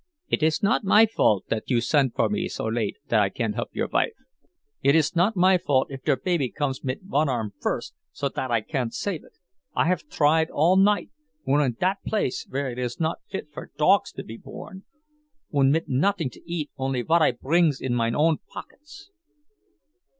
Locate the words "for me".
2.15-2.47